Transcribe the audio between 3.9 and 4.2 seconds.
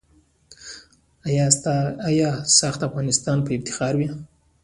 وي؟